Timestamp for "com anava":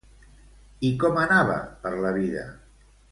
1.03-1.57